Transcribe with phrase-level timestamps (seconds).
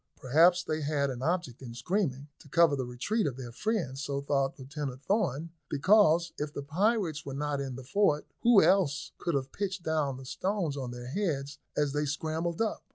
[0.17, 4.19] Perhaps they had an object in screaming, to cover the retreat of their friends; so
[4.19, 9.35] thought Lieutenant Thorn, because if the pirates were not in the fort, who else could
[9.35, 12.83] have pitched down the stones on their heads as they scrambled up?